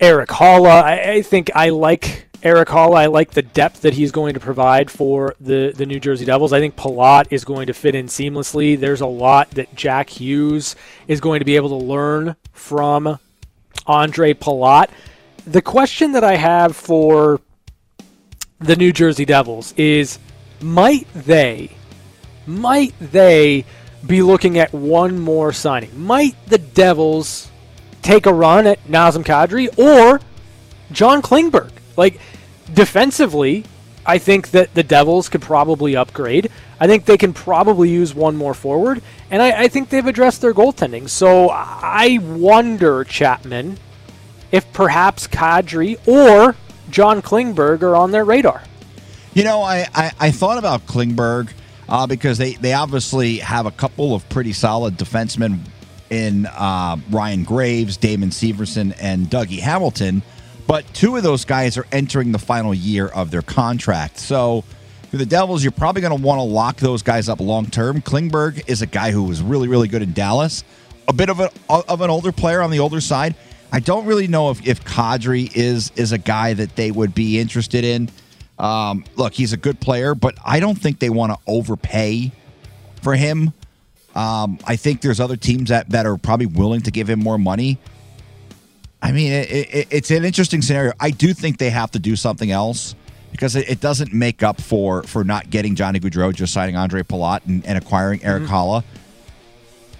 [0.00, 0.82] Erik Haula.
[0.82, 4.40] I, I think I like Erik Haula, I like the depth that he's going to
[4.40, 6.52] provide for the, the New Jersey Devils.
[6.52, 8.78] I think Palat is going to fit in seamlessly.
[8.78, 10.76] There's a lot that Jack Hughes
[11.08, 13.18] is going to be able to learn from
[13.88, 14.90] Ondrej Palat.
[15.46, 17.40] The question that I have for
[18.58, 20.18] the New Jersey Devils is
[20.60, 21.70] might they
[22.46, 23.64] might they
[24.06, 26.04] be looking at one more signing?
[26.04, 27.50] Might the Devils
[28.02, 30.20] take a run at Nazem Kadri or
[30.92, 31.70] John Klingberg?
[31.96, 32.20] Like
[32.72, 33.64] defensively,
[34.06, 36.50] I think that the Devils could probably upgrade.
[36.78, 40.40] I think they can probably use one more forward, and I, I think they've addressed
[40.40, 41.08] their goaltending.
[41.08, 43.78] So I wonder, Chapman,
[44.52, 46.56] if perhaps Kadri or
[46.90, 48.62] John Klingberg are on their radar.
[49.32, 51.50] You know, I, I, I thought about Klingberg
[51.88, 55.60] uh, because they, they obviously have a couple of pretty solid defensemen
[56.10, 60.22] in uh, Ryan Graves, Damon Severson, and Dougie Hamilton.
[60.66, 64.18] But two of those guys are entering the final year of their contract.
[64.18, 64.64] So
[65.10, 68.00] for the Devils, you're probably going to want to lock those guys up long term.
[68.00, 70.64] Klingberg is a guy who was really, really good in Dallas.
[71.06, 73.34] A bit of, a, of an older player on the older side.
[73.70, 77.40] I don't really know if, if Kadri is is a guy that they would be
[77.40, 78.08] interested in.
[78.58, 82.30] Um, look, he's a good player, but I don't think they want to overpay
[83.02, 83.52] for him.
[84.14, 87.36] Um, I think there's other teams that, that are probably willing to give him more
[87.36, 87.78] money.
[89.04, 90.92] I mean, it, it, it's an interesting scenario.
[90.98, 92.94] I do think they have to do something else
[93.32, 97.04] because it, it doesn't make up for for not getting Johnny Gaudreau, just signing Ondrej
[97.04, 98.54] Palat and, and acquiring Erik mm-hmm.
[98.54, 98.82] Haula.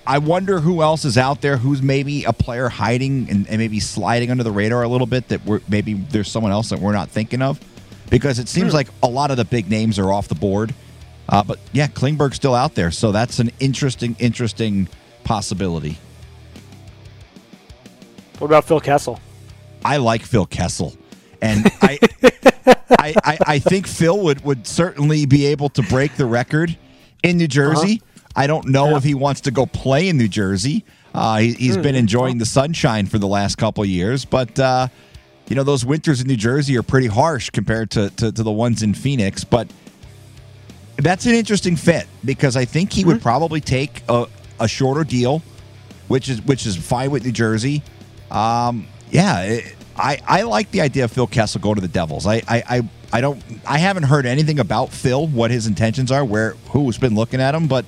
[0.07, 3.79] I wonder who else is out there who's maybe a player hiding and, and maybe
[3.79, 6.93] sliding under the radar a little bit that we're, maybe there's someone else that we're
[6.93, 7.59] not thinking of
[8.11, 8.77] because it seems hmm.
[8.77, 10.75] like a lot of the big names are off the board.
[11.29, 14.89] Uh, but yeah, Klingberg's still out there, so that's an interesting, interesting
[15.25, 15.99] possibility.
[18.39, 19.21] What about Phil Kessel?
[19.85, 20.95] I like Phil Kessel,
[21.43, 21.99] and I,
[22.99, 26.77] I, I, I, think Phil would, would certainly be able to break the record
[27.23, 28.01] in New Jersey.
[28.03, 28.31] Uh-huh.
[28.37, 28.97] I don't know yeah.
[28.97, 30.85] if he wants to go play in New Jersey.
[31.15, 34.89] Uh, he, has mm, been enjoying the sunshine for the last couple years, but uh,
[35.49, 38.51] you know those winters in New Jersey are pretty harsh compared to, to, to the
[38.51, 39.45] ones in Phoenix.
[39.45, 39.69] But
[40.97, 43.11] that's an interesting fit because I think he mm-hmm.
[43.11, 44.27] would probably take a,
[44.59, 45.43] a shorter deal,
[46.09, 47.83] which is which is fine with New Jersey.
[48.35, 52.27] Um, yeah, it, I I like the idea of Phil Kessel going to the Devils.
[52.27, 56.25] I, I I I don't I haven't heard anything about Phil, what his intentions are,
[56.25, 57.85] where who's been looking at him, but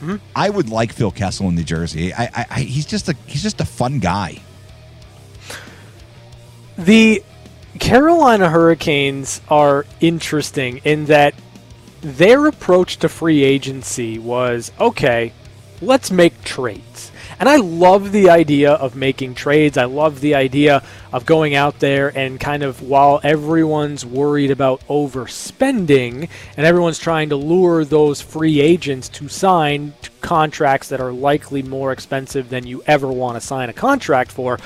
[0.00, 0.16] mm-hmm.
[0.34, 2.14] I would like Phil Kessel in New Jersey.
[2.14, 4.40] I, I, I he's just a he's just a fun guy.
[6.78, 7.22] The
[7.78, 11.34] Carolina Hurricanes are interesting in that
[12.00, 15.32] their approach to free agency was okay,
[15.82, 17.12] let's make trades.
[17.38, 19.76] And I love the idea of making trades.
[19.76, 24.80] I love the idea of going out there and kind of while everyone's worried about
[24.88, 31.62] overspending and everyone's trying to lure those free agents to sign contracts that are likely
[31.62, 34.58] more expensive than you ever want to sign a contract for,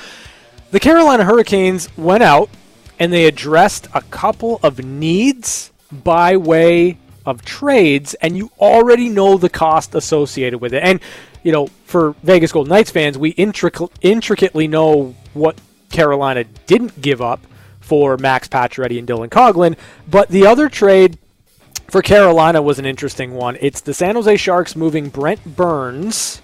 [0.70, 2.50] the Carolina Hurricanes went out
[2.98, 9.37] and they addressed a couple of needs by way of trades, and you already know
[9.37, 10.83] the cost associated with it.
[10.83, 11.00] And,
[11.42, 17.22] you know, for Vegas Golden Knights fans, we intric- intricately know what Carolina didn't give
[17.22, 17.40] up
[17.81, 19.77] for Max Pacioretty and Dylan Coghlan.
[20.09, 21.18] But the other trade
[21.88, 23.57] for Carolina was an interesting one.
[23.61, 26.42] It's the San Jose Sharks moving Brent Burns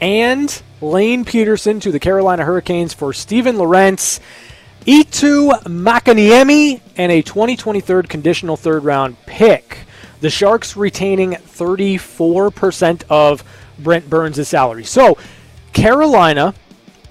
[0.00, 4.20] and Lane Pederson to the Carolina Hurricanes for Steven Lorentz
[4.86, 9.78] Eetu Makiniemi and a 2023 conditional third round pick.
[10.20, 13.44] The Sharks retaining 34% of
[13.78, 14.84] Brent Burns' salary.
[14.84, 15.18] So
[15.72, 16.54] Carolina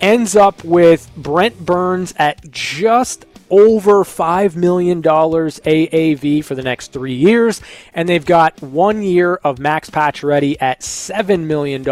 [0.01, 7.13] ends up with Brent Burns at just over $5 million AAV for the next three
[7.13, 7.61] years.
[7.93, 11.83] And they've got one year of Max Pacioretty at $7 million.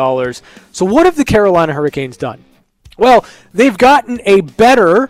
[0.71, 2.43] So, what have the Carolina Hurricanes done?
[2.97, 5.09] Well, they've gotten a better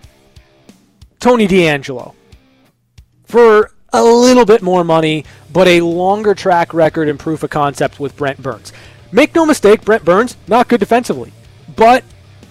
[1.19, 2.13] Tony DeAngelo.
[3.23, 7.99] for a little bit more money, but a longer track record and proof of concept
[7.99, 8.73] with Brent Burns.
[9.11, 11.31] Make no mistake, Brent Burns, not good defensively,
[11.75, 12.03] but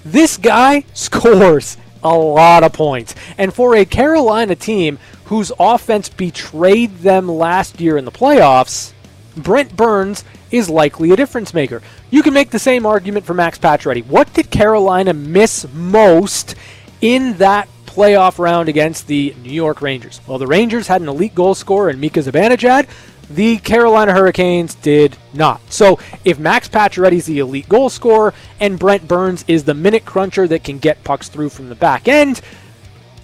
[0.05, 3.15] this guy scores a lot of points.
[3.37, 8.93] And for a Carolina team whose offense betrayed them last year in the playoffs,
[9.37, 11.83] Brent Burns is likely a difference maker.
[12.11, 14.07] You can make the same argument for Max Pacioretty.
[14.07, 16.55] What did Carolina miss most
[17.01, 20.21] in that playoff round against the New York Rangers.
[20.27, 22.89] Well, the Rangers had an elite goal scorer in Mika Zibanejad.
[23.29, 25.61] The Carolina Hurricanes did not.
[25.71, 30.49] So if Max is the elite goal scorer and Brent Burns is the minute cruncher
[30.49, 32.41] that can get pucks through from the back end,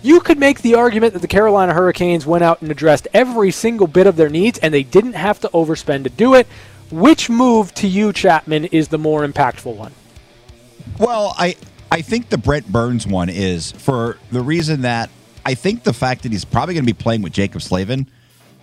[0.02, 3.86] you could make the argument that the Carolina Hurricanes went out and addressed every single
[3.86, 6.46] bit of their needs and they didn't have to overspend to do it.
[6.90, 9.92] Which move to you, Chapman, is the more impactful one?
[10.98, 11.56] Well, I
[11.90, 15.10] I think the Brent Burns one is for the reason that
[15.44, 18.06] I think the fact that he's probably going to be playing with Jaccob Slavin,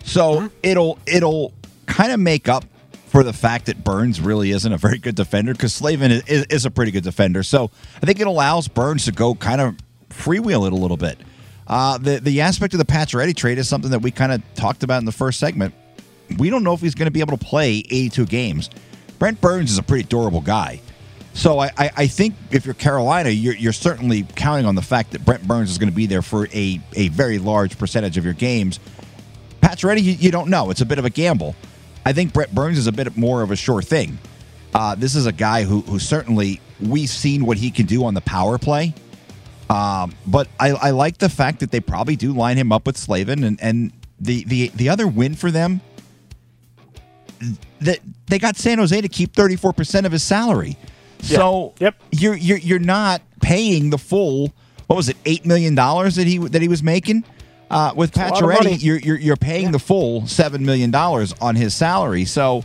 [0.03, 0.47] so mm-hmm.
[0.61, 1.53] it'll it'll
[1.87, 2.65] kind of make up
[3.07, 6.65] for the fact that Burns really isn't a very good defender because Slavin is, is,
[6.65, 7.43] a pretty good defender.
[7.43, 9.77] So I think it allows Burns to go kind of
[10.09, 11.17] freewheel it a little bit.
[11.67, 14.83] Uh, the the aspect of the Pacioretty trade is something that we kind of talked
[14.83, 15.73] about in the first segment.
[16.37, 18.69] We don't know if he's going to be able to play 82 games.
[19.17, 20.81] Brent Burns is a pretty durable guy.
[21.35, 25.11] So I, I, I think if you're Carolina, you're, you're certainly counting on the fact
[25.11, 28.23] that Brent Burns is going to be there for a, a very large percentage of
[28.23, 28.79] your games.
[29.61, 30.69] Pacioretty, you, you don't know.
[30.71, 31.53] It's a bit of a gamble.
[32.05, 34.17] I think Brent Burns is a bit more of a sure thing.
[34.73, 38.13] Uh, this is a guy who, who certainly we've seen what he can do on
[38.13, 38.93] the power play.
[39.69, 42.95] Um, but I, I like the fact that they probably do line him up with
[42.95, 45.81] Slavin, and, and the, the the other win for them
[47.81, 50.77] that they got San Jose to keep 34% of his salary.
[51.25, 51.95] So Yep.
[52.11, 54.53] you're you're you're not paying the full
[54.87, 57.23] what was it eight million dollars that he that he was making
[57.71, 58.11] uh, with.
[58.11, 58.81] Pacioretty.
[58.83, 62.25] You're you're you're paying the full seven million dollars on his salary.
[62.25, 62.63] So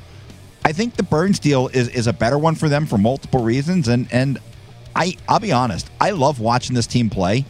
[0.64, 3.88] I think the Burns deal is is a better one for them for multiple reasons.
[3.88, 4.38] And and
[4.94, 7.46] I I'll be honest, I love watching this team play.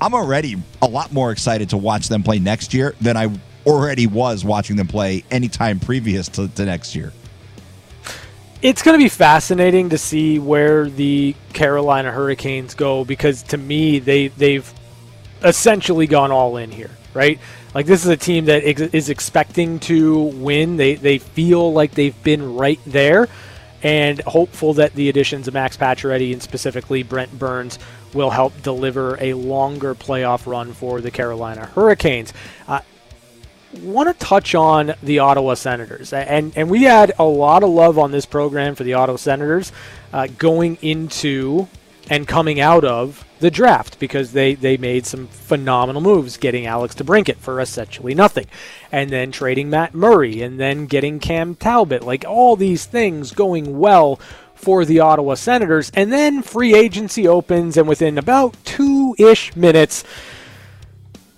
[0.00, 3.30] I'm already a lot more excited to watch them play next year than I
[3.66, 7.12] already was watching them play anytime previous to, to next year.
[8.62, 13.98] It's going to be fascinating to see where the Carolina Hurricanes go because to me
[13.98, 14.72] they they've
[15.42, 17.38] essentially gone all in here, right?
[17.74, 20.76] Like this is a team that is expecting to win.
[20.76, 23.28] They they feel like they've been right there,
[23.82, 27.78] and hopeful that the additions of Max Pacioretty and specifically Brent Burns
[28.14, 32.32] will help deliver a longer playoff run for the Carolina Hurricanes.
[32.66, 32.80] Uh,
[33.82, 37.98] want to touch on the Ottawa Senators, and and we had a lot of love
[37.98, 39.72] on this program for the Ottawa Senators
[40.12, 41.68] uh, going into
[42.10, 46.94] and coming out of the draft because they they made some phenomenal moves, getting Alex
[46.94, 48.46] DeBrincat for essentially nothing,
[48.92, 53.78] and then trading Matt Murray, and then getting Cam Talbot, like all these things going
[53.78, 54.20] well
[54.54, 60.04] for the Ottawa Senators, and then free agency opens, and within about two ish minutes.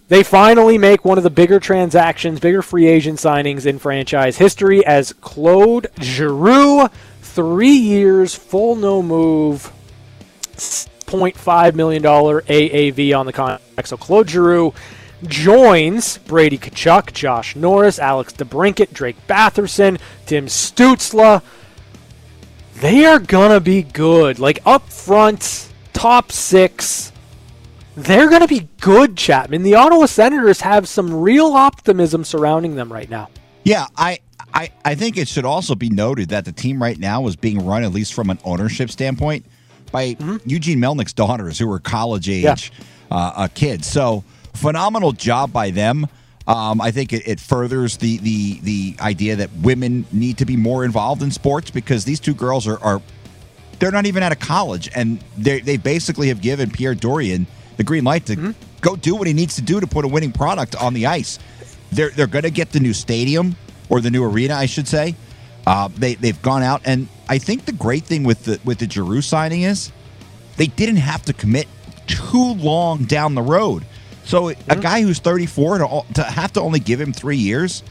[0.08, 4.86] They finally make one of the bigger transactions, bigger free agent signings in franchise history
[4.86, 6.88] as Claude Giroux,
[7.22, 9.72] three years, full no move,
[10.52, 13.88] $0.5 million AAV on the contract.
[13.88, 14.72] So Claude Giroux
[15.24, 21.42] joins Brady Tkachuk, Josh Norris, Alex DeBrincat, Drake Batherson, Tim Stützle.
[22.76, 24.38] They are going to be good.
[24.38, 27.10] Like up front, top six
[27.96, 29.62] they're going to be good, Chapman.
[29.62, 33.28] The Ottawa Senators have some real optimism surrounding them right now.
[33.64, 34.20] Yeah, I,
[34.54, 37.64] I, I think it should also be noted that the team right now is being
[37.66, 39.44] run, at least from an ownership standpoint,
[39.92, 42.82] by Eugene Melnyk's daughters, who are college age Mm-hmm.
[43.14, 43.16] Yeah.
[43.18, 43.86] uh, uh, kids.
[43.86, 46.06] So phenomenal job by them.
[46.48, 50.56] Um, I think it, it furthers the, the the idea that women need to be
[50.56, 53.02] more involved in sports because these two girls are, are
[53.80, 57.46] they're not even out of college, and they they basically have given Pierre Dorion
[57.76, 58.50] the green light to Mm-hmm.
[58.80, 61.38] go do what he needs to do to put a winning product on the ice.
[61.92, 63.56] They're they're going to get the new stadium
[63.88, 65.14] or the new arena, I should say.
[65.66, 68.88] Uh, they they've gone out, and I think the great thing with the with the
[68.88, 69.90] Giroux signing is
[70.56, 71.66] they didn't have to commit
[72.06, 73.84] too long down the road.
[74.24, 77.82] So a guy who's 34 to, to have to only give him three years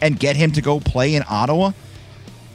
[0.00, 1.72] and get him to go play in Ottawa,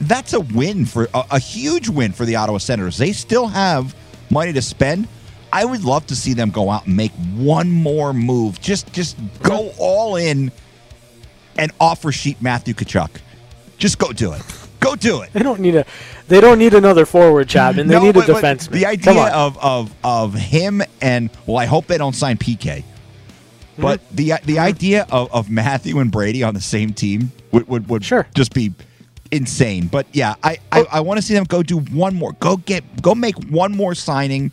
[0.00, 2.96] that's a win for a, a huge win for the Ottawa Senators.
[2.96, 3.94] They still have
[4.30, 5.06] money to spend.
[5.52, 8.60] I would love to see them go out and make one more move.
[8.60, 10.52] Just just go all in
[11.58, 13.10] and offer sheet Matthew Tkachuk.
[13.78, 14.42] Just go do it.
[14.80, 15.32] Go do it.
[15.32, 15.84] They don't need a
[16.28, 17.86] they don't need another forward, Chapman.
[17.88, 18.70] They No, need but- a defenseman.
[18.70, 22.84] The idea of, of of him and well, I hope they don't sign PK.
[23.78, 24.16] But Mm-hmm.
[24.16, 28.04] the the idea of, of Matthew and Brady on the same team would would, would
[28.04, 28.26] Sure.
[28.34, 28.72] just be
[29.30, 29.86] insane.
[29.88, 32.32] But yeah, I, I, I want to see them go do one more.
[32.40, 34.52] Go get go make one more signing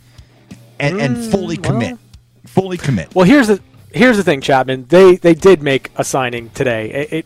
[0.79, 1.97] and, and fully Mm, well- commit.
[2.45, 3.13] Fully commit.
[3.15, 3.59] Well, here's the
[3.93, 4.86] here's the thing, Chapman.
[4.89, 6.91] They they did make a signing today.
[6.91, 7.25] It, it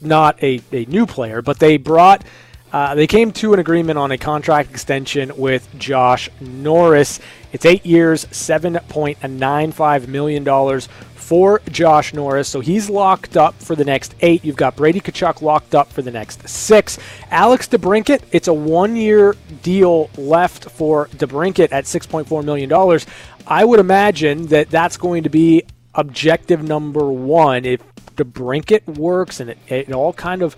[0.00, 2.22] not a, a new player, but they brought
[2.72, 7.18] uh, they came to an agreement on a contract extension with Josh Norris.
[7.52, 10.88] It's eight years, seven point nine five million dollars
[11.28, 12.48] for Josh Norris.
[12.48, 14.42] So he's locked up for the next eight.
[14.46, 16.98] You've got Brady Tkachuk locked up for the next six.
[17.30, 23.04] Alex DeBrincat, it's a one-year deal left for DeBrincat at six point four million dollars.
[23.46, 25.64] I would imagine that that's going to be
[25.94, 27.66] objective number one.
[27.66, 27.82] If
[28.16, 30.56] DeBrincat works and it, it all kind of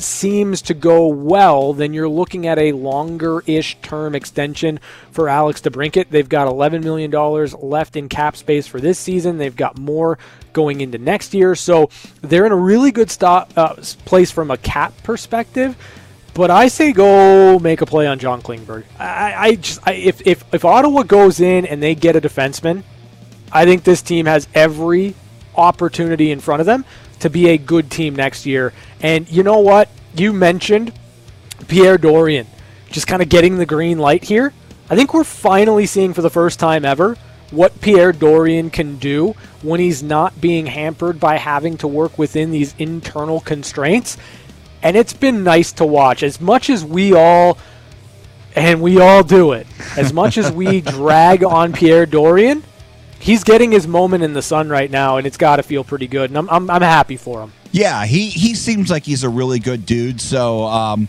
[0.00, 4.80] seems to go well, then you're looking at a longer-ish term extension
[5.10, 6.08] for Alex DeBrincat.
[6.10, 7.10] They've got $11 million
[7.60, 9.38] left in cap space for this season.
[9.38, 10.18] They've got more
[10.52, 11.90] going into next year, so
[12.20, 13.74] they're in a really good stop, uh,
[14.04, 15.76] place from a cap perspective.
[16.34, 18.84] But I say go make a play on John Klingberg.
[18.98, 22.84] I, I just I, if, if if Ottawa goes in and they get a defenseman,
[23.52, 25.14] I think this team has every
[25.56, 26.84] opportunity in front of them
[27.20, 28.72] to be a good team next year.
[29.00, 29.88] And you know what?
[30.14, 30.92] You mentioned
[31.68, 32.46] Pierre Dorion
[32.90, 34.52] just kind of getting the green light here.
[34.88, 37.16] I think we're finally seeing for the first time ever
[37.50, 42.50] what Pierre Dorion can do when he's not being hampered by having to work within
[42.50, 44.16] these internal constraints.
[44.82, 46.22] And it's been nice to watch.
[46.22, 47.58] As much as we all,
[48.56, 49.66] and we all do it,
[49.96, 52.62] as much as we drag on Pierre Dorion,
[53.20, 56.08] he's getting his moment in the sun right now, and it's got to feel pretty
[56.08, 56.30] good.
[56.30, 57.52] And I'm, I'm, I'm happy for him.
[57.70, 60.20] Yeah, he, he seems like he's a really good dude.
[60.20, 61.06] So, um,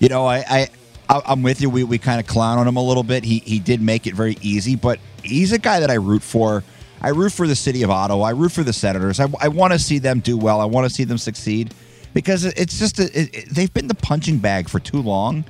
[0.00, 0.68] you know, I, I
[1.08, 1.70] I'm with you.
[1.70, 3.24] We, we kind of clown on him a little bit.
[3.24, 6.62] He he did make it very easy, but he's a guy that I root for.
[7.02, 8.26] I root for the city of Ottawa.
[8.26, 9.20] I root for the Senators.
[9.20, 10.60] I, I want to see them do well.
[10.60, 11.74] I want to see them succeed
[12.12, 15.44] because it's just a, it, it, they've been the punching bag for too long,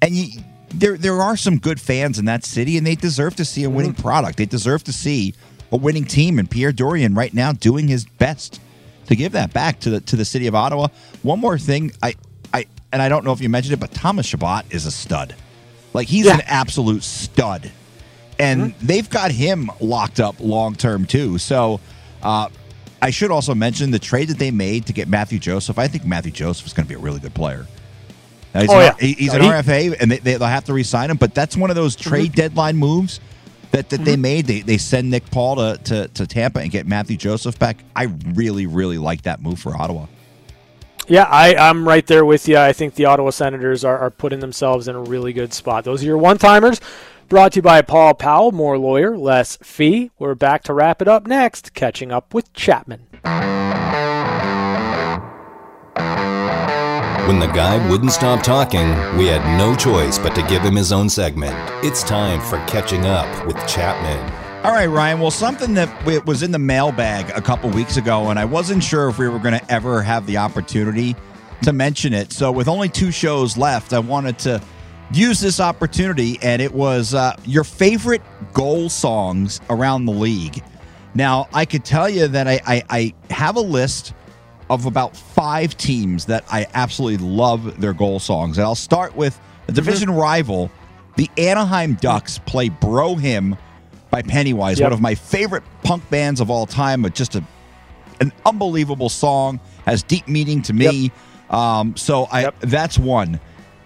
[0.00, 0.40] and you,
[0.70, 3.70] there there are some good fans in that city, and they deserve to see a
[3.70, 4.02] winning mm-hmm.
[4.02, 4.38] product.
[4.38, 5.34] They deserve to see
[5.72, 8.60] a winning team, and Pierre Dorion right now doing his best
[9.06, 10.88] to give that back to the to the city of Ottawa.
[11.22, 12.14] One more thing, I
[12.52, 15.34] I and I don't know if you mentioned it, but Thomas Chabot is a stud.
[15.94, 16.34] Like he's yeah.
[16.34, 17.70] an absolute stud,
[18.38, 18.86] and mm-hmm.
[18.86, 21.38] they've got him locked up long term too.
[21.38, 21.80] So.
[22.22, 22.48] Uh,
[23.00, 25.78] I should also mention the trade that they made to get Matthew Joseph.
[25.78, 27.64] I think Matthew Joseph is going to be a really good player.
[28.54, 29.06] He's oh, an, yeah.
[29.06, 31.16] he's an he, RFA, and they, they'll have to re-sign him.
[31.16, 32.08] But that's one of those mm-hmm.
[32.08, 32.40] trade mm-hmm.
[32.40, 33.20] deadline moves
[33.70, 34.04] that, that mm-hmm.
[34.04, 34.46] they made.
[34.46, 37.84] They, they send Nick Paul to, to, to Tampa and get Matthew Joseph back.
[37.94, 40.06] I really, really like that move for Ottawa.
[41.08, 42.58] Yeah, I, I'm right there with you.
[42.58, 45.84] I think the Ottawa Senators are, are putting themselves in a really good spot.
[45.84, 46.80] Those are your one timers.
[47.28, 50.10] Brought to you by Paul Powell, more lawyer, less fee.
[50.18, 53.06] We're back to wrap it up next, catching up with Chapman.
[57.28, 60.92] When the guy wouldn't stop talking, we had no choice but to give him his
[60.92, 61.54] own segment.
[61.84, 64.18] It's time for Catching Up with Chapman.
[64.64, 65.20] All right, Ryan.
[65.20, 69.10] Well, something that was in the mailbag a couple weeks ago, and I wasn't sure
[69.10, 71.14] if we were going to ever have the opportunity
[71.64, 72.32] to mention it.
[72.32, 74.62] So, with only two shows left, I wanted to
[75.12, 78.22] use this opportunity, and it was uh, your favorite
[78.54, 80.64] goal songs around the league.
[81.14, 84.14] Now, I could tell you that I, I, I have a list
[84.70, 88.58] of about five teams that I absolutely love their goal songs.
[88.58, 89.38] And I'll start with
[89.68, 90.18] a division mm-hmm.
[90.18, 90.70] rival.
[91.16, 93.56] The Anaheim Ducks play Bro Hymn
[94.10, 94.86] by Pennywise, yep.
[94.86, 97.44] one of my favorite punk bands of all time, but just a
[98.20, 101.12] an unbelievable song, has deep meaning to me.
[101.48, 101.54] Yep.
[101.54, 102.60] Um, so I yep.
[102.60, 103.40] that's one.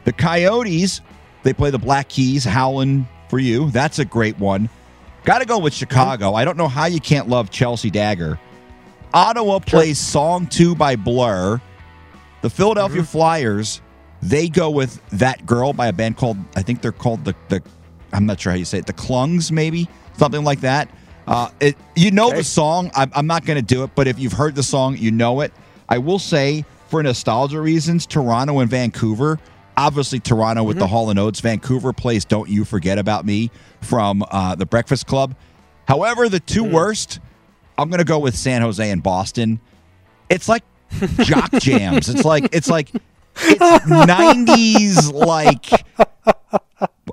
[0.05, 1.01] The Coyotes,
[1.43, 3.71] they play the Black Keys, Howlin' for You.
[3.71, 4.69] That's a great one.
[5.25, 6.29] Got to go with Chicago.
[6.29, 6.37] Mm-hmm.
[6.37, 8.39] I don't know how you can't love Chelsea Dagger.
[9.15, 11.61] Ottawa plays Song 2 by Blur.
[12.41, 13.07] The Philadelphia mm-hmm.
[13.07, 13.83] Flyers,
[14.23, 17.63] they go with That Girl by a band called, I think they're called the, the
[18.13, 19.89] I'm not sure how you say it, the Klungs, maybe?
[20.17, 20.89] something like that.
[21.27, 22.39] Uh, it, you know okay.
[22.39, 22.91] the song.
[22.95, 25.41] I'm, I'm not going to do it, but if you've heard the song, you know
[25.41, 25.53] it.
[25.89, 29.39] I will say, for nostalgia reasons, Toronto and Vancouver.
[29.77, 30.81] Obviously, Toronto with mm-hmm.
[30.81, 31.41] the Hall and Oates.
[31.41, 33.51] Vancouver plays "Don't You Forget About Me"
[33.81, 35.35] from uh, the Breakfast Club.
[35.89, 36.75] However, the 2 mm-hmm.
[36.75, 37.21] worst,
[37.83, 39.61] I'm going to go with San Jose and Boston.
[40.31, 40.65] It's like
[41.19, 42.09] jock jams.
[42.09, 42.91] It's like it's like
[43.37, 45.67] it's 90s like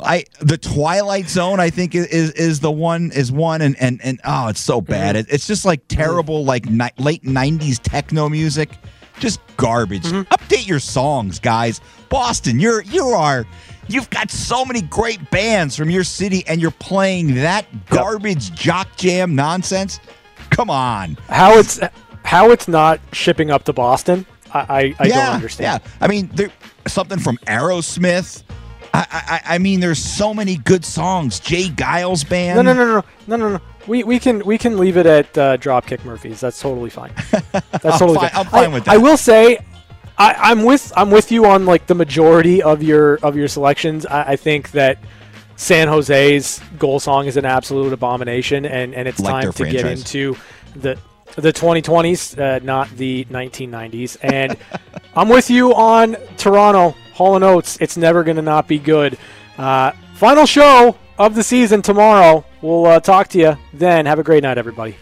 [0.01, 4.19] I the Twilight Zone I think is is the one is one and and and
[4.23, 5.29] oh it's so bad mm-hmm.
[5.29, 8.69] it, it's just like terrible like ni- late '90s techno music
[9.19, 10.03] just garbage.
[10.03, 10.33] Mm-hmm.
[10.33, 11.81] Update your songs, guys.
[12.09, 13.45] Boston, you're you are
[13.87, 18.57] you've got so many great bands from your city and you're playing that garbage yep.
[18.57, 19.99] jock jam nonsense.
[20.55, 21.79] Come on, how it's
[22.23, 24.25] how it's not shipping up to Boston.
[24.53, 25.81] I I, I yeah, don't understand.
[25.83, 26.51] Yeah, I mean there
[26.87, 28.43] something from Aerosmith
[28.93, 31.39] I, I, I mean, there's so many good songs.
[31.39, 31.69] J.
[31.69, 32.55] Geils band.
[32.55, 33.61] No, no, no, no, no, no, no.
[33.87, 36.39] We, we can we can leave it at uh, Dropkick Murphys.
[36.39, 37.11] That's totally fine.
[37.51, 38.31] That's totally fine.
[38.33, 38.93] I'm fine I, with that.
[38.93, 39.59] I will say,
[40.17, 44.05] I, am with I'm with you on like the majority of your of your selections.
[44.05, 44.99] I, I, think that
[45.59, 49.81] San Jose's goal song is an absolute abomination, and, and it's like time to franchise.
[49.81, 50.37] get into
[50.73, 50.97] the
[51.35, 54.17] the 2020s, uh, not the 1990s.
[54.21, 54.57] And
[55.15, 56.95] I'm with you on Toronto.
[57.13, 59.17] Hall and Oates, it's never going to not be good.
[59.57, 62.45] Uh, final show of the season tomorrow.
[62.61, 64.05] We'll uh, talk to you then.
[64.05, 64.95] Have a great night, everybody.